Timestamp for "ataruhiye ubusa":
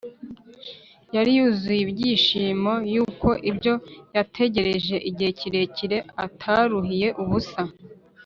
6.25-7.61